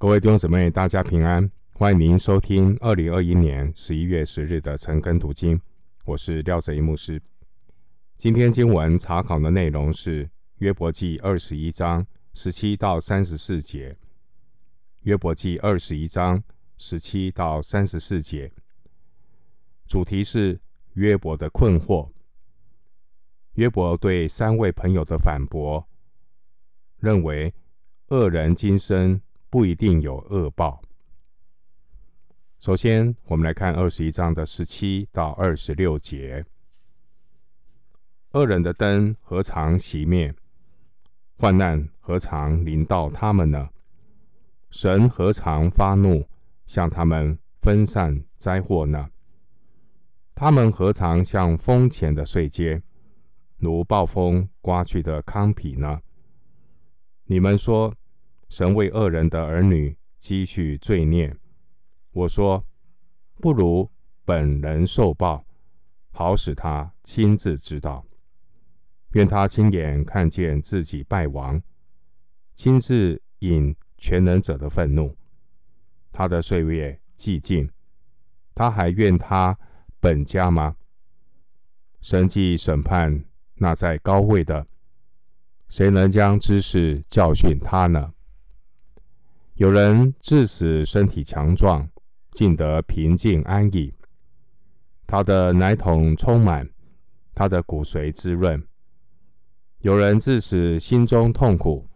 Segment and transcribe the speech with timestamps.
[0.00, 1.50] 各位弟兄姊妹，大家平安！
[1.74, 5.60] 欢迎您收听二零二一年十一月十日的晨更读经。
[6.06, 7.20] 我是廖泽一牧师。
[8.16, 13.94] 今天经文查考的内容是约伯记二十一章十七到三十四节。
[15.02, 16.42] 约伯记二十一章
[16.78, 18.50] 十七到三十四节，
[19.86, 20.58] 主题是
[20.94, 22.08] 约伯的困惑。
[23.56, 25.86] 约伯对三位朋友的反驳，
[26.96, 27.52] 认为
[28.08, 29.20] 恶人今生。
[29.50, 30.80] 不一定有恶报。
[32.60, 36.46] 首先，我们来看二十一章的十七到二十六节：
[38.30, 40.32] 恶人的灯何尝熄灭？
[41.36, 43.68] 患难何尝临到他们呢？
[44.70, 46.24] 神何尝发怒，
[46.66, 49.10] 向他们分散灾祸呢？
[50.32, 52.80] 他们何尝像风前的碎秸，
[53.56, 56.00] 如暴风刮去的糠秕呢？
[57.24, 57.92] 你们说。
[58.50, 61.32] 神为恶人的儿女积蓄罪孽，
[62.10, 62.66] 我说
[63.36, 63.88] 不如
[64.24, 65.46] 本人受报，
[66.10, 68.04] 好使他亲自知道。
[69.12, 71.62] 愿他亲眼看见自己败亡，
[72.56, 75.16] 亲自引全能者的愤怒。
[76.10, 77.70] 他的岁月既尽，
[78.52, 79.56] 他还怨他
[80.00, 80.74] 本家吗？
[82.00, 84.66] 神既审判那在高位的，
[85.68, 88.12] 谁能将知识教训他呢？
[89.60, 91.86] 有人治死身体强壮，
[92.32, 93.92] 尽得平静安逸。
[95.06, 96.66] 他的奶桶充满，
[97.34, 98.66] 他的骨髓滋润。
[99.80, 101.86] 有人治死心中痛苦，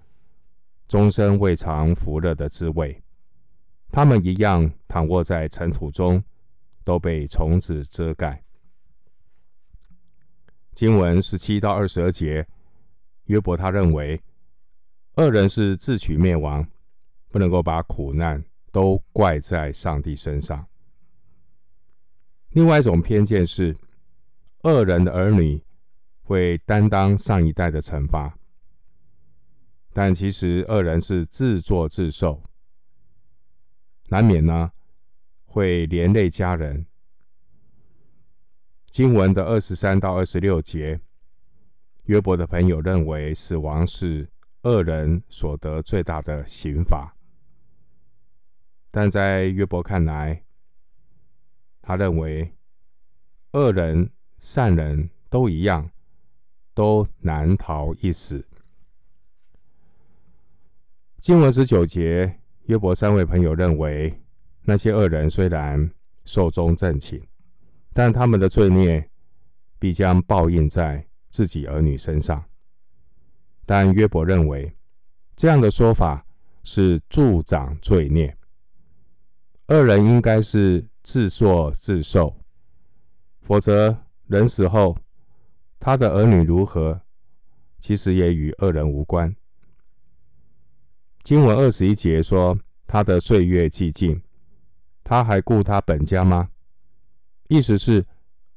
[0.89, 3.03] 终身未尝福乐的滋味。
[3.91, 6.23] 他们一样躺卧在尘土中，
[6.85, 8.45] 都被虫子遮盖。
[10.75, 12.47] 经文十七到二十二节，
[13.25, 14.21] 约伯他认为
[15.17, 16.63] 恶人是自取灭亡。
[17.35, 20.65] 不能够把苦难都怪在上帝身上。
[22.51, 23.77] 另外一种偏见是，
[24.63, 25.61] 恶人的儿女
[26.23, 28.39] 会担当上一代的惩罚，
[29.93, 32.41] 但其实恶人是自作自受，
[34.11, 34.71] 难免呢
[35.45, 36.87] 会连累家人。
[38.91, 41.01] 经文的二十三到二十六节，
[42.05, 44.31] 约伯的朋友认为死亡是
[44.63, 47.11] 恶人所得最大的刑罚。
[48.97, 50.41] 但在约伯看来，
[51.83, 52.49] 他认为
[53.51, 55.91] 恶人、善人都一样，
[56.75, 58.47] 都难逃一死。
[61.19, 64.17] 经文十九节，约伯三位朋友认为，
[64.63, 65.91] 那些恶人虽然
[66.25, 67.21] 寿终正寝，
[67.93, 69.11] 但他们的罪孽
[69.81, 72.45] 必将报应在自己儿女身上。
[73.67, 74.73] 但约伯认为，
[75.35, 76.25] 这样的说法
[76.63, 78.33] 是助长罪孽。
[79.69, 82.37] 恶人应该是自作自受，
[83.41, 84.95] 否则人死后，
[85.81, 87.01] 他的儿女如何，
[87.79, 89.35] 其实也与恶人无关。
[91.23, 94.21] 经文二十一节说，他的岁月既尽，
[95.03, 96.51] 他还顾他本家吗？
[97.49, 98.07] 意思是，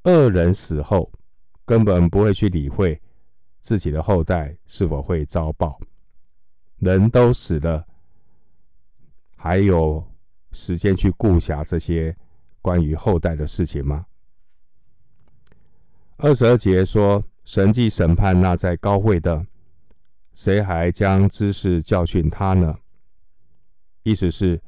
[0.03, 1.09] 恶人死后，
[1.63, 3.01] 根本不会去理会
[3.61, 5.79] 自己的后代是否会遭报。
[6.79, 7.87] 人都死了，
[9.37, 10.05] 还有。
[10.51, 12.15] 时间去顾暇这些
[12.61, 14.05] 关于后代的事情吗？
[16.17, 19.45] 二十二节说：“神既审判那在高位的，
[20.33, 22.75] 谁还将知识教训他呢？”
[24.03, 24.61] 意思是，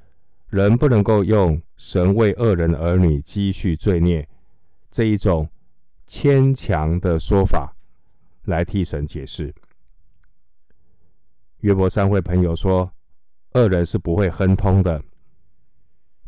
[0.50, 4.28] 人不能够用神为恶人儿女积蓄罪孽
[4.92, 5.50] 这一种
[6.06, 7.76] 牵强的说法
[8.44, 9.54] 来替神解释。
[11.62, 12.92] 约伯三位朋友说
[13.54, 15.04] ：“恶人是不会亨通的。”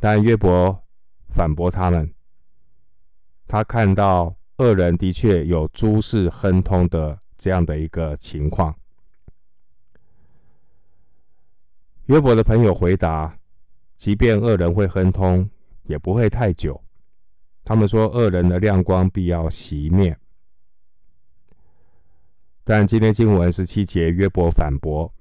[0.03, 0.83] 但约伯
[1.29, 2.11] 反驳他们，
[3.45, 8.75] 他看到恶人的确有诸事亨通的这样的一个情况。
[12.05, 13.37] 约伯的朋友回答：
[13.95, 15.47] 即便恶人会亨通，
[15.83, 16.83] 也不会太久。
[17.63, 20.17] 他们说恶人的亮光必要熄灭。
[22.63, 25.13] 但今天经文十七节，约伯反驳：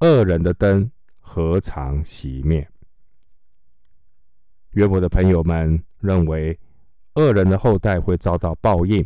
[0.00, 0.90] 恶人的灯
[1.20, 2.68] 何尝熄灭？
[4.78, 6.56] 约伯的朋友们认为，
[7.14, 9.04] 恶人的后代会遭到报应，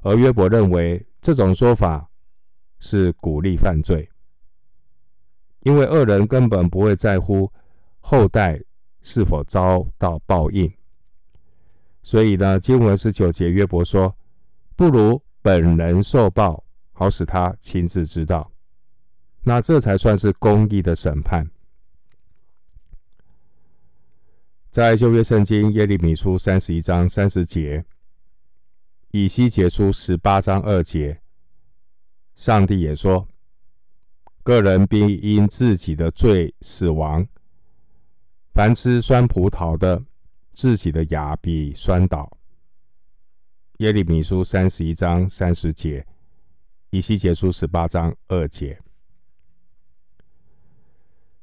[0.00, 2.04] 而约伯认为这种说法
[2.80, 4.10] 是鼓励犯罪，
[5.60, 7.48] 因为恶人根本不会在乎
[8.00, 8.60] 后代
[9.00, 10.68] 是否遭到报应。
[12.02, 14.12] 所以呢，经文十九节，约伯说
[14.74, 18.50] ：“不如本人受报，好使他亲自知道。”
[19.46, 21.48] 那这才算是公义的审判。
[24.74, 27.84] 在旧约圣经耶利米书三十一章三十节，
[29.12, 31.20] 以西结书十八章二节，
[32.34, 33.28] 上帝也说
[34.42, 37.24] ：“个人必因自己的罪死亡。
[38.52, 40.02] 凡吃酸葡萄的，
[40.50, 42.36] 自己的牙必酸倒。”
[43.78, 46.04] 耶利米书三十一章三十节，
[46.90, 48.76] 以西结书十八章二节。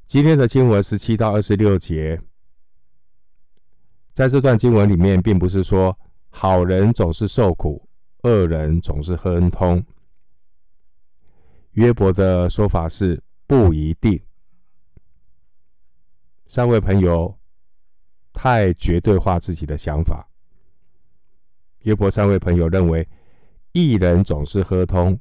[0.06, 2.22] 今天的经文十七到二十六节。
[4.13, 5.98] 在这段经文里面，并不是说
[6.30, 7.88] 好人总是受苦，
[8.24, 9.84] 恶人总是亨通。
[11.72, 14.22] 约伯的说法是不一定。
[16.48, 17.34] 三位朋友
[18.34, 20.28] 太绝对化自己的想法。
[21.84, 23.08] 约伯三位朋友认为，
[23.72, 25.18] 一人总是亨通，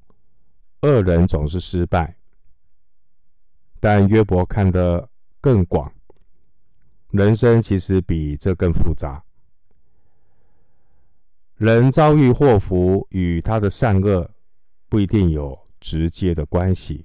[0.82, 2.16] 恶人总是失败。
[3.78, 5.08] 但约伯看得
[5.40, 5.90] 更广。
[7.10, 9.22] 人生其实比这更复杂。
[11.56, 14.30] 人遭遇祸福与他的善恶
[14.88, 17.04] 不一定有直接的关系。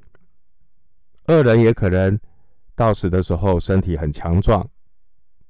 [1.28, 2.18] 恶人也可能
[2.76, 4.70] 到死的时候身体很强壮，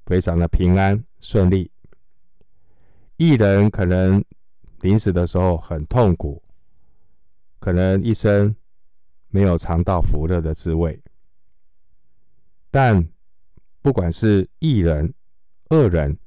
[0.05, 1.69] 非常的平安顺利。
[3.17, 4.23] 义人可能
[4.81, 6.41] 临死的时候很痛苦，
[7.59, 8.55] 可能一生
[9.29, 11.01] 没有尝到福乐的滋味。
[12.71, 13.07] 但
[13.85, 15.13] 不管是义人、
[15.69, 16.17] 恶人，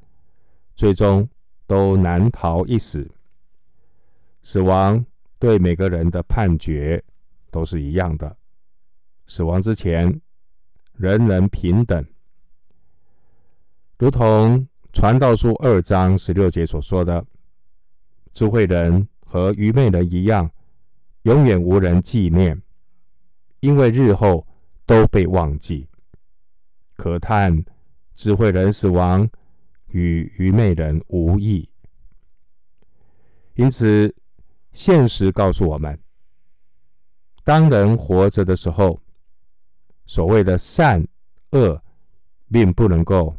[0.77, 1.29] 最终
[1.67, 3.11] 都难逃一死。
[4.45, 5.05] 死亡
[5.41, 7.03] 对每个人的判决
[7.51, 8.37] 都是一样的。
[9.27, 10.21] 死亡之前，
[10.93, 12.07] 人人平等，
[13.99, 17.27] 如同传道书二章十六节所说的
[18.33, 20.49] ：“智慧人和愚昧人一样，
[21.23, 22.63] 永远无人纪念，
[23.59, 24.47] 因为日后
[24.87, 25.89] 都被忘记。”
[26.99, 27.65] 可叹
[28.12, 29.31] 智慧人死亡
[29.87, 31.69] 与愚昧人无异，
[33.55, 34.12] 因此
[34.73, 35.97] 现实告诉我们：
[37.45, 39.00] 当人活着的时候，
[40.06, 41.06] 所谓的善
[41.53, 41.81] 恶，
[42.50, 43.37] 并不能够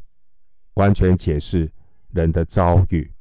[0.75, 1.69] 完全解释
[2.11, 3.11] 人的遭遇；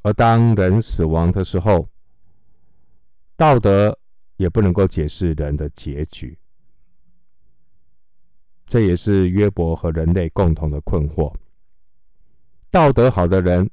[0.00, 1.86] 而当人死亡的时候，
[3.36, 3.98] 道德
[4.38, 6.39] 也不能够解释人的结局。
[8.70, 11.34] 这也是约伯和人类共同的困惑。
[12.70, 13.68] 道德好的人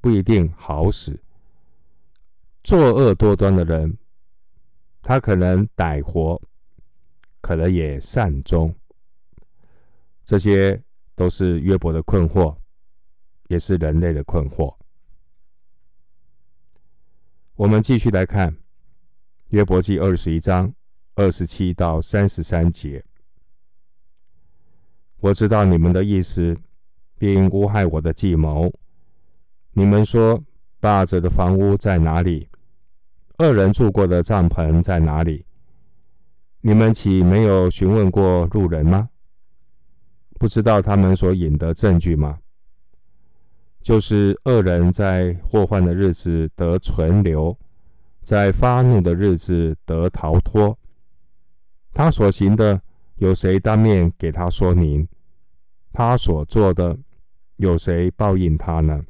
[0.00, 1.20] 不一定好使，
[2.62, 3.98] 作恶多端的人，
[5.02, 6.40] 他可能歹活，
[7.42, 8.74] 可能也善终。
[10.24, 10.82] 这些
[11.14, 12.56] 都是约伯的困惑，
[13.48, 14.74] 也是人类的困惑。
[17.54, 18.56] 我们继续来看
[19.48, 20.72] 约伯记二十一章
[21.16, 23.04] 二十七到三十三节。
[25.20, 26.56] 我知道你们的意思，
[27.18, 28.72] 并诬害我的计谋。
[29.72, 30.40] 你们说，
[30.78, 32.48] 霸者的房屋在哪里？
[33.38, 35.44] 恶人住过的帐篷在哪里？
[36.60, 39.08] 你们岂没有询问过路人吗？
[40.38, 42.38] 不知道他们所引的证据吗？
[43.82, 47.58] 就是恶人在祸患的日子得存留，
[48.22, 50.78] 在发怒的日子得逃脱。
[51.92, 52.80] 他所行的。
[53.18, 55.06] 有谁当面给他说明？
[55.92, 56.96] 他所做的，
[57.56, 59.04] 有谁报应他呢？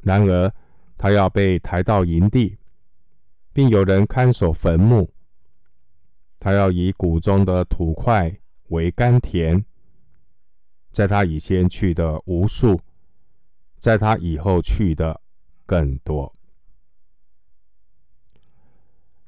[0.00, 0.50] 然而，
[0.96, 2.56] 他要被抬到营地，
[3.52, 5.12] 并有人看守坟墓。
[6.38, 8.34] 他要以谷中的土块
[8.68, 9.62] 为甘甜，
[10.92, 12.80] 在他以前去的无数，
[13.78, 15.20] 在他以后去的
[15.66, 16.34] 更多。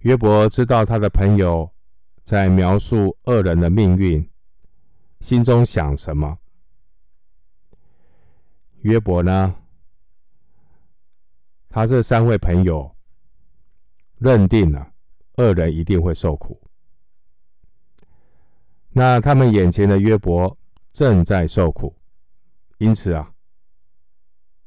[0.03, 1.71] 约伯知道他的朋友。
[2.29, 4.29] 在描述恶人的命运，
[5.21, 6.39] 心中想什么？
[8.83, 9.57] 约伯呢？
[11.71, 12.95] 他这三位朋友
[14.19, 14.93] 认定了
[15.39, 16.61] 恶人一定会受苦。
[18.91, 20.55] 那他们眼前的约伯
[20.93, 21.97] 正在受苦，
[22.77, 23.33] 因此啊，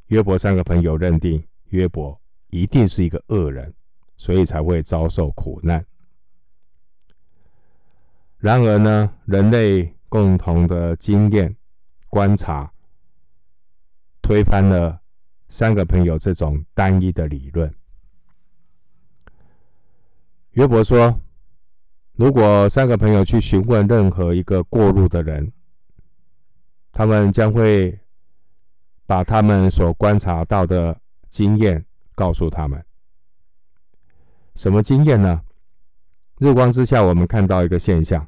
[0.08, 3.72] 约伯三个朋友认定约伯一定是一个恶人，
[4.18, 5.86] 所以才会遭受苦难。
[8.42, 11.56] 然而呢，人类共同的经验、
[12.10, 12.74] 观察，
[14.20, 15.00] 推翻了
[15.48, 17.72] 三个朋友这种单一的理论。
[20.54, 21.22] 约伯说
[22.18, 25.54] ：“如果三个朋友去询问任何一个过路的人，
[26.92, 28.00] 他们将会
[29.06, 32.84] 把他们所观察到的经验告诉他们。
[34.56, 35.44] 什么经验呢？
[36.40, 38.28] 日光之下，我们看到一个现象：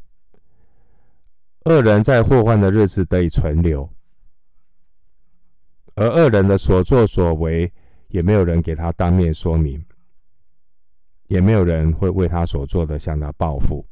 [1.66, 3.90] 恶人在祸患的日子得以存留，
[5.96, 7.72] 而恶人的所作所为，
[8.10, 9.84] 也没有人给他当面说明，
[11.28, 13.86] 也没有人会为他所做的向他报复。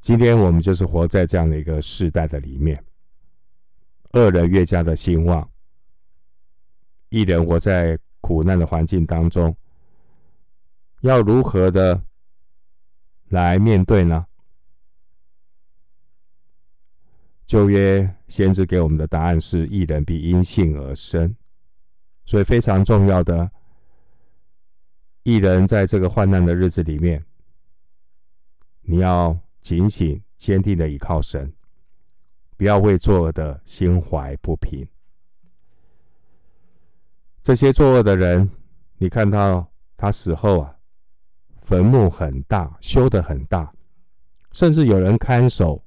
[0.00, 2.80] 今天我们就是活在这样的一个时代的里面，
[4.12, 5.50] 恶人越加的兴旺，
[7.08, 9.54] 一人活在苦难的环境当中。
[11.00, 12.00] 要如何的
[13.28, 14.24] 来面对呢？
[17.48, 21.34] 旧约先知给我们的答案是：一人必因信而生，
[22.26, 23.50] 所以非常重要的，
[25.22, 27.24] 一人在这个患难的日子里面，
[28.82, 31.50] 你要警醒、坚定的依靠神，
[32.58, 34.86] 不要为作恶的心怀不平。
[37.42, 38.50] 这些作恶的人，
[38.98, 40.74] 你看到他死后啊。
[41.62, 43.70] 坟墓很大，修得很大，
[44.52, 45.82] 甚至有人看守。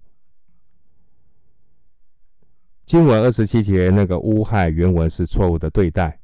[2.91, 6.19] 经文二十七节那个诬害原文是错误的对待。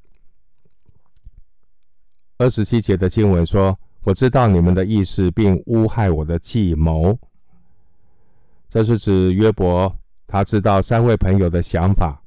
[2.40, 7.18] 二十七节的经文说：“我知道你们的意思，并诬害我的计谋。”
[8.68, 9.98] 这是指约伯，
[10.28, 12.22] 他知道三位朋友的想法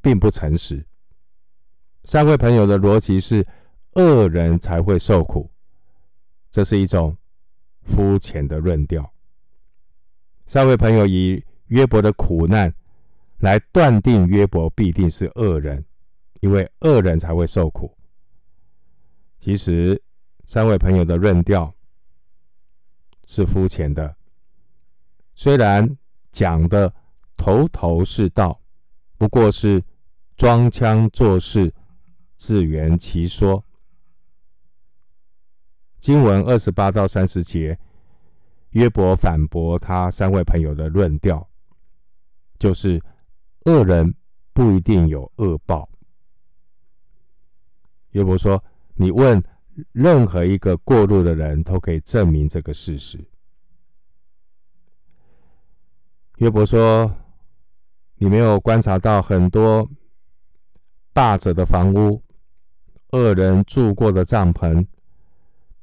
[0.00, 0.82] 并不诚实。
[2.04, 3.46] 三位朋友的逻辑是：
[3.96, 5.50] 恶人才会受苦。
[6.50, 7.14] 这是一种
[7.82, 9.12] 肤浅的论调。
[10.46, 12.72] 三位朋友以约伯的苦难
[13.42, 15.84] 来断定约伯必定是恶人，
[16.40, 17.92] 因为恶人才会受苦。
[19.40, 20.00] 其实，
[20.44, 21.74] 三位朋友的论调
[23.26, 24.14] 是肤浅的，
[25.34, 25.98] 虽然
[26.30, 26.94] 讲的
[27.36, 28.60] 头头是道，
[29.18, 29.82] 不过是
[30.36, 31.74] 装腔作势、
[32.36, 33.64] 自圆其说。
[35.98, 37.76] 经文二十八到三十节，
[38.70, 41.44] 约伯反驳他三位朋友的论调，
[42.60, 43.02] 就是
[43.64, 44.14] 恶人
[44.52, 45.88] 不一定有恶报。
[48.10, 48.62] 约伯说
[48.94, 49.42] ：“你问
[49.92, 53.18] 任何一个过路的人，都可以证明这个事实。”
[56.38, 57.14] 约伯说
[58.16, 59.88] ：“你没有观察到很多
[61.12, 62.20] 霸者的房屋，
[63.10, 64.84] 恶人住过的帐篷。”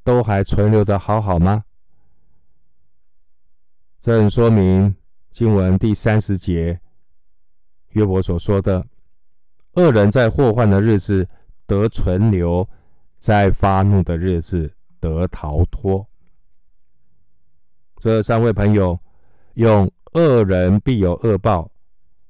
[0.02, 1.64] 都还存留的好好吗？
[4.00, 4.96] 正说明
[5.30, 6.82] 经文第三十节
[7.90, 8.86] 约伯所说的：
[9.74, 11.28] 恶人在祸患的日子
[11.66, 12.68] 得存留，
[13.18, 16.06] 在发怒的日子得逃脱。
[17.98, 18.98] 这三位朋友
[19.56, 21.70] 用“恶人必有恶报”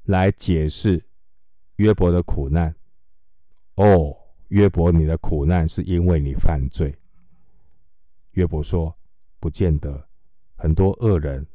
[0.06, 1.04] 来解释
[1.76, 2.74] 约伯的苦难。
[3.76, 4.16] 哦，
[4.50, 6.94] 约伯，你的苦难是因为你犯罪。
[8.32, 8.94] 约伯说
[9.40, 10.08] ：“不见得，
[10.56, 11.46] 很多恶人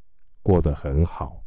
[0.42, 1.43] 过得很好。”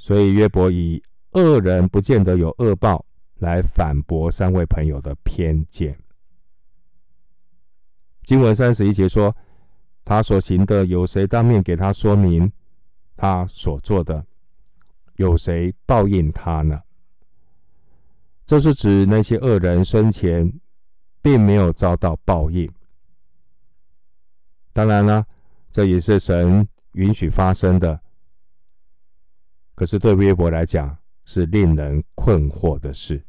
[0.00, 1.00] 所以约伯以
[1.32, 3.04] “恶人不见得有恶报”
[3.36, 5.94] 来反驳三位朋友的偏见。
[8.24, 9.36] 经文三十一节说
[10.02, 12.50] ：“他所行的，有谁当面给他说明？
[13.14, 14.24] 他所做的，
[15.16, 16.80] 有谁报应他呢？”
[18.46, 20.50] 这是指那些恶人生前
[21.20, 22.72] 并没有遭到报应。
[24.72, 25.26] 当然了，
[25.70, 28.00] 这也是神允许发生的。
[29.80, 30.94] 可是对约伯来讲，
[31.24, 33.24] 是令人困惑的事。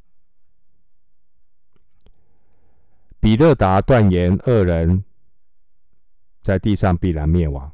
[3.22, 5.01] 比勒达断言恶人
[6.41, 7.72] 在地上必然灭亡，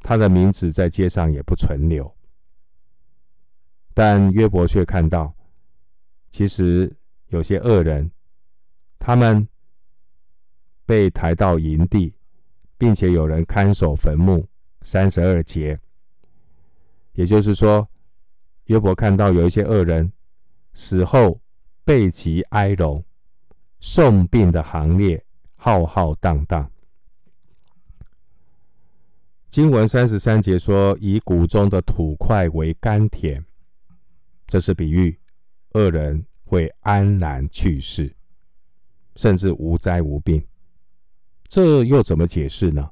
[0.00, 2.10] 他的名字在街上也不存留。
[3.92, 5.34] 但约伯却看到，
[6.30, 6.90] 其实
[7.26, 8.10] 有些恶人，
[8.98, 9.46] 他们
[10.86, 12.14] 被抬到营地。
[12.78, 14.48] 并且有人看守坟墓，
[14.80, 15.78] 三十二节，
[17.18, 17.88] 也就是说，
[18.66, 20.12] 约伯看到有一些恶人
[20.72, 21.40] 死后
[21.82, 23.04] 背脊哀荣，
[23.80, 25.20] 送病的行列
[25.56, 26.70] 浩浩荡荡。
[29.48, 33.44] 经文三十三节说：“以谷中的土块为甘甜”，
[34.46, 35.18] 这是比喻
[35.72, 38.14] 恶人会安然去世，
[39.16, 40.40] 甚至无灾无病。
[41.48, 42.88] 这又怎么解释呢？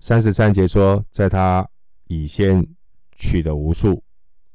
[0.00, 1.70] 三十三节说，在他
[2.10, 2.66] 以先
[3.12, 4.02] 去的无数，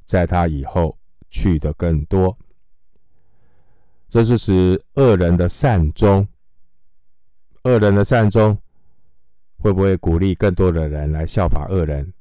[0.04, 0.98] 在他以后
[1.30, 2.38] 去的更多。
[4.10, 6.28] 这是指恶人的善终。
[7.64, 8.56] 恶人的善终
[9.58, 12.14] 会不会鼓励更多的人来效法恶人，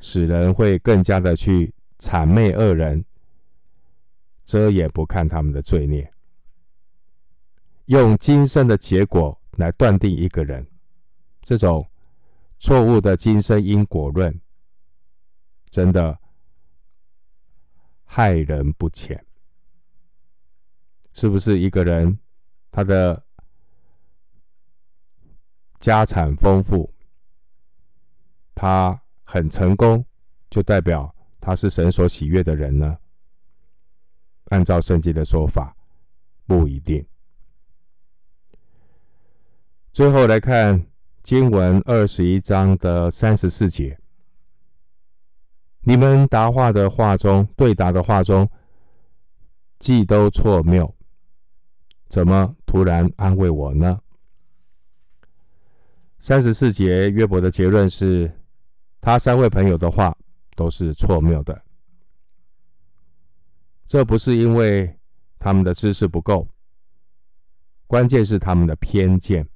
[0.00, 3.02] 使人会更加的去谄媚恶人，
[4.44, 6.12] 遮掩不看他们的罪孽？
[7.86, 10.64] 用今生的结果来断定一个人，
[11.40, 11.84] 这种
[12.62, 14.40] 错误的今生因果论，
[15.68, 16.16] 真的
[18.04, 19.26] 害人不浅。
[21.12, 22.16] 是不是一个人
[22.70, 23.20] 他的
[25.80, 26.94] 家产丰富，
[28.54, 30.06] 他很成功，
[30.48, 32.96] 就代表他是神所喜悦的人呢？
[34.50, 35.76] 按照圣经的说法，
[36.46, 37.04] 不一定。
[39.92, 40.86] 最后来看
[41.22, 43.96] 经文二十一章的三十四节，
[45.82, 48.50] 你们答话的话中，对答的话中，
[49.78, 50.92] 既都错谬，
[52.08, 54.00] 怎么突然安慰我呢？
[56.18, 58.30] 三十四节约伯的结论是，
[59.00, 60.16] 他三位朋友的话
[60.56, 61.62] 都是错谬的。
[63.86, 64.98] 这不是因为
[65.38, 66.48] 他们的知识不够，
[67.86, 69.48] 关键是他们的偏见。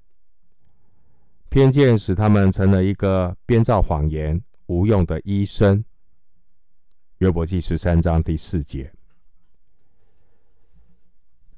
[1.57, 5.83] 偏见使他们成了一个编造谎言、无用的医生。
[7.21, 8.93] 约伯记十三章第四节，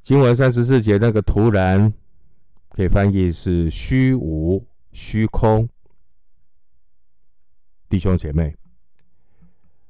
[0.00, 1.92] 经文三十四节那个突然
[2.68, 5.68] 可以翻译是虚无、虚空。
[7.88, 8.56] 弟兄姐妹，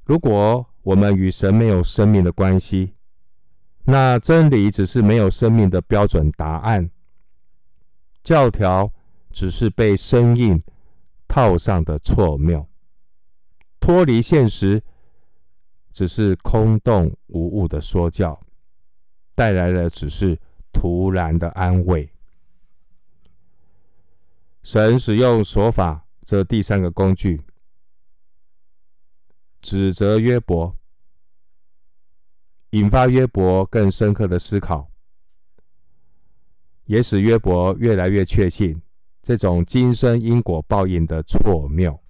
[0.06, 2.94] 如果我们与神没有生命的关系，
[3.84, 6.90] 那真理只是没有生命的标准答案，
[8.24, 8.90] 教条
[9.30, 10.62] 只是被生硬
[11.26, 12.68] 套上的错谬，
[13.80, 14.82] 脱离现实
[15.92, 18.40] 只是空洞无物的说教，
[19.34, 20.38] 带来的只是
[20.72, 22.10] 徒然的安慰。
[24.62, 27.42] 神使用说法这第三个工具，
[29.60, 30.74] 指责约伯。
[32.72, 34.90] 引发约伯更深刻的思考，
[36.84, 38.82] 也使约伯越来越确信
[39.28, 42.00] 这种今生因果报应的错谬。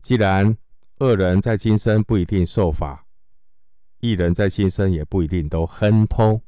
[0.00, 0.56] 既然
[1.00, 3.04] 恶人在今生不一定受罚，
[3.98, 6.40] 义人在今生也不一定都亨通，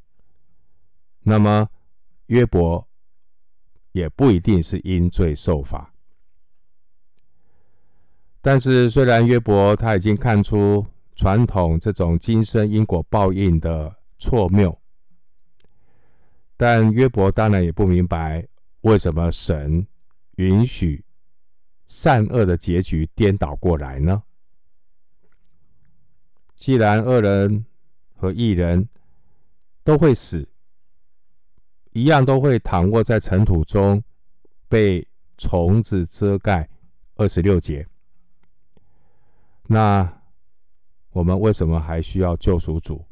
[1.23, 1.67] 那么
[2.27, 2.87] 约伯
[3.91, 5.93] 也不一定是因罪受罚。
[8.39, 14.80] 但是，虽然约伯他已经看出，传统这种今生因果报应的错谬，
[16.61, 18.47] 但约伯当然也不明白
[18.81, 19.83] 为什么神
[20.35, 21.03] 允许
[21.87, 24.21] 善恶的结局颠倒过来呢？
[26.55, 27.65] 既然恶人
[28.13, 28.87] 和义人
[29.83, 30.47] 都会死，
[31.93, 34.03] 一样都会躺卧在尘土中，
[34.69, 35.07] 被
[35.39, 36.69] 虫子遮盖。
[37.15, 37.87] 二十六节，
[39.63, 40.21] 那。
[41.09, 43.03] 我们为什么还需要救赎主？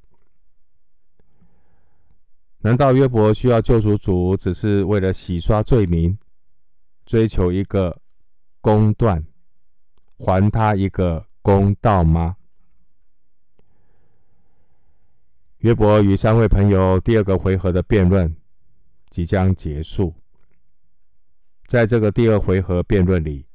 [2.62, 6.17] 难道约伯需要救赎主，只是为了洗刷罪名，
[7.06, 8.02] 追求一个
[8.60, 9.26] 公断，
[10.17, 12.36] 还他一个公道吗？
[15.60, 18.36] 约伯与三位朋友第二个回合的辩论
[19.10, 20.13] 即将结束。
[21.65, 23.45] 在这个第二回合辩论里，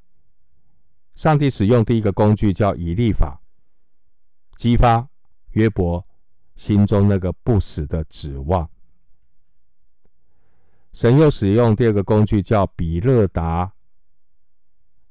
[1.14, 3.43] 上帝使用第一个工具叫以利法。
[4.57, 5.07] 激发
[5.51, 6.07] 约伯
[6.57, 8.71] 心中那个不死的指望。
[10.94, 13.72] 神又使用第二个工具，叫比勒达，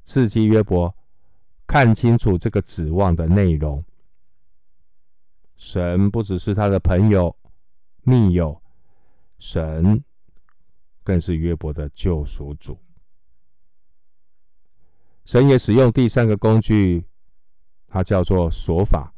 [0.04, 0.96] 刺激约伯
[1.68, 3.84] 看清楚这个指望的内容。
[5.58, 7.36] 神不只是他的朋友、
[8.04, 8.62] 密友，
[9.40, 10.02] 神
[11.04, 12.80] 更是约伯的救赎主。
[15.26, 17.06] 神也使用第三个工具，
[17.90, 19.14] 它叫做说法。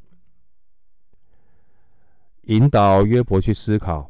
[2.45, 4.10] 引导约伯去思考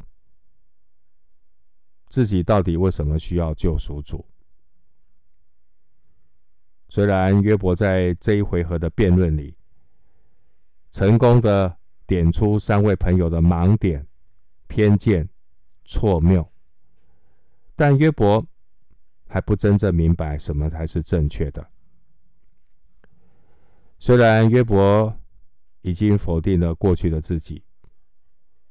[2.16, 4.26] 自己到底为什么需要救赎主。
[6.88, 9.54] 虽然约伯在这一回合的辩论里
[10.92, 11.76] 成功的
[12.08, 14.08] 点出三位朋友的盲点、
[14.68, 15.28] 偏见、
[15.84, 16.50] 错谬，
[17.76, 18.48] 但约伯
[19.28, 21.68] 还不真正明白什么才是正确的。
[24.00, 25.14] 虽然约伯
[25.82, 27.62] 已经否定了过去的自己。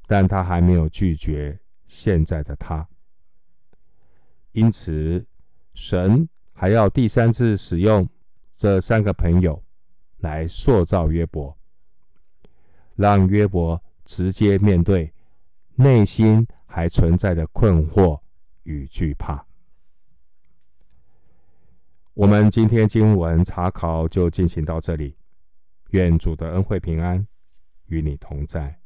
[0.07, 2.87] 但他还没有拒绝现在的他，
[4.55, 5.25] 因此
[5.75, 8.09] 神还要第三次使用
[8.53, 9.61] 这三个朋友
[10.19, 11.57] 来塑造约伯，
[12.95, 15.13] 让约伯直接面对
[15.75, 18.21] 内心还存在的困惑
[18.63, 19.45] 与惧怕。
[22.15, 25.17] 我们今天经文查考就进行到这里，
[25.91, 27.27] 愿主的恩惠平安
[27.87, 28.84] 与你同在。